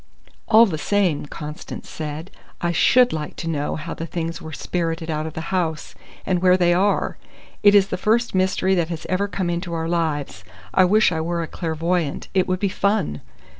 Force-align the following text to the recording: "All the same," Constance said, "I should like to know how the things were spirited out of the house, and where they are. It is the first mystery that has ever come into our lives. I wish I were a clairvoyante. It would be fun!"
"All 0.47 0.65
the 0.65 0.79
same," 0.79 1.27
Constance 1.27 1.87
said, 1.87 2.31
"I 2.59 2.71
should 2.71 3.13
like 3.13 3.35
to 3.35 3.47
know 3.47 3.75
how 3.75 3.93
the 3.93 4.07
things 4.07 4.41
were 4.41 4.51
spirited 4.51 5.11
out 5.11 5.27
of 5.27 5.33
the 5.35 5.53
house, 5.53 5.93
and 6.25 6.41
where 6.41 6.57
they 6.57 6.73
are. 6.73 7.19
It 7.61 7.75
is 7.75 7.89
the 7.89 7.97
first 8.01 8.33
mystery 8.33 8.73
that 8.73 8.89
has 8.89 9.05
ever 9.09 9.27
come 9.27 9.51
into 9.51 9.75
our 9.75 9.87
lives. 9.87 10.43
I 10.73 10.85
wish 10.85 11.11
I 11.11 11.21
were 11.21 11.43
a 11.43 11.47
clairvoyante. 11.47 12.29
It 12.33 12.47
would 12.47 12.59
be 12.59 12.67
fun!" 12.67 13.21